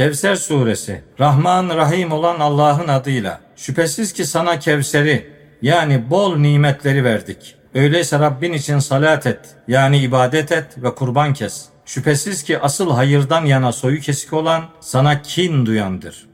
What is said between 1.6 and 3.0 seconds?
Rahim olan Allah'ın